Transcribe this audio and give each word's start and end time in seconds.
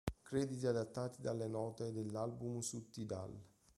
Crediti 0.23 0.65
adattati 0.65 1.21
dalle 1.21 1.47
note 1.47 1.91
dell'album 1.91 2.61
su 2.61 2.89
Tidal. 2.89 3.39